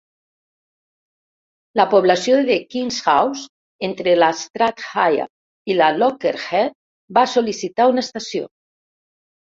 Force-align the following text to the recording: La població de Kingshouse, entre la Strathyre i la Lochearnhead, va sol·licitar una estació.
La 1.79 1.85
població 1.91 2.39
de 2.47 2.57
Kingshouse, 2.71 3.45
entre 3.89 4.17
la 4.23 4.31
Strathyre 4.41 5.31
i 5.75 5.79
la 5.85 5.93
Lochearnhead, 6.01 6.79
va 7.21 7.31
sol·licitar 7.39 7.93
una 7.97 8.11
estació. 8.11 8.55